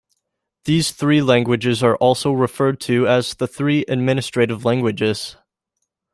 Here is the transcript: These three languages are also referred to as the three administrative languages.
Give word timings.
These 0.65 0.89
three 0.93 1.21
languages 1.21 1.83
are 1.83 1.95
also 1.97 2.31
referred 2.31 2.79
to 2.81 3.07
as 3.07 3.35
the 3.35 3.47
three 3.47 3.85
administrative 3.87 4.65
languages. 4.65 5.37